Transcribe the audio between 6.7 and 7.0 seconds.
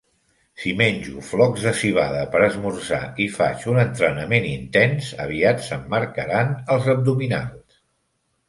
els